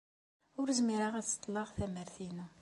Ur 0.59 0.67
zmireɣ 0.79 1.13
ad 1.15 1.25
seḍḍleɣ 1.27 1.69
tamart-inu. 1.77 2.47